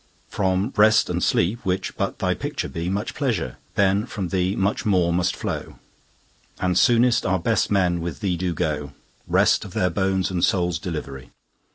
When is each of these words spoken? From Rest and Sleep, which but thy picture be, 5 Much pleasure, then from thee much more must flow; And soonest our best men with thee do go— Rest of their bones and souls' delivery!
From 0.29 0.73
Rest 0.75 1.11
and 1.11 1.23
Sleep, 1.23 1.59
which 1.63 1.95
but 1.95 2.17
thy 2.17 2.33
picture 2.33 2.67
be, 2.67 2.85
5 2.85 2.91
Much 2.93 3.13
pleasure, 3.13 3.57
then 3.75 4.07
from 4.07 4.29
thee 4.29 4.55
much 4.55 4.83
more 4.83 5.13
must 5.13 5.35
flow; 5.35 5.75
And 6.59 6.75
soonest 6.75 7.23
our 7.23 7.37
best 7.37 7.69
men 7.69 7.99
with 8.01 8.19
thee 8.19 8.35
do 8.35 8.55
go— 8.55 8.93
Rest 9.27 9.63
of 9.63 9.75
their 9.75 9.91
bones 9.91 10.31
and 10.31 10.43
souls' 10.43 10.79
delivery! 10.79 11.29